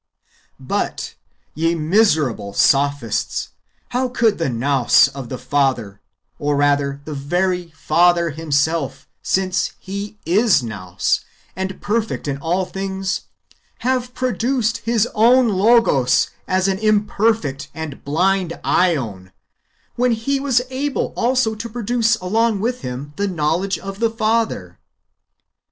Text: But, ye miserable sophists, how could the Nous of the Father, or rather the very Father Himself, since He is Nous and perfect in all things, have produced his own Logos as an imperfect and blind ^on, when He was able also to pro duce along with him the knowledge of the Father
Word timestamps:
But, 0.59 1.13
ye 1.53 1.75
miserable 1.75 2.53
sophists, 2.53 3.49
how 3.89 4.09
could 4.09 4.39
the 4.39 4.49
Nous 4.49 5.07
of 5.09 5.29
the 5.29 5.37
Father, 5.37 6.01
or 6.39 6.55
rather 6.55 7.01
the 7.05 7.13
very 7.13 7.67
Father 7.77 8.31
Himself, 8.31 9.07
since 9.21 9.73
He 9.77 10.17
is 10.25 10.63
Nous 10.63 11.19
and 11.55 11.79
perfect 11.81 12.27
in 12.27 12.39
all 12.39 12.65
things, 12.65 13.25
have 13.81 14.15
produced 14.15 14.77
his 14.77 15.07
own 15.13 15.47
Logos 15.49 16.31
as 16.47 16.67
an 16.67 16.79
imperfect 16.79 17.67
and 17.75 18.03
blind 18.03 18.59
^on, 18.65 19.31
when 19.97 20.13
He 20.13 20.39
was 20.39 20.63
able 20.71 21.13
also 21.15 21.53
to 21.53 21.69
pro 21.69 21.83
duce 21.83 22.15
along 22.15 22.59
with 22.59 22.81
him 22.81 23.13
the 23.17 23.27
knowledge 23.27 23.77
of 23.77 23.99
the 23.99 24.09
Father 24.09 24.79